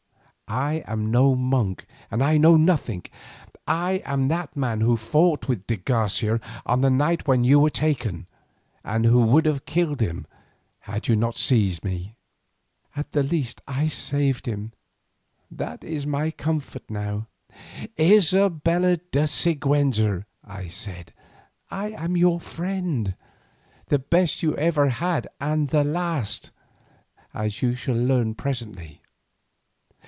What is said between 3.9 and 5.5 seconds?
am that man who fought